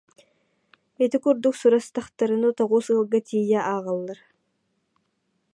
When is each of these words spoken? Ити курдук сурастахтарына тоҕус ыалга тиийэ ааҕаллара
Ити 1.03 1.17
курдук 1.23 1.55
сурастахтарына 1.59 2.49
тоҕус 2.59 2.85
ыалга 2.91 3.19
тиийэ 3.27 3.59
ааҕаллара 3.69 4.23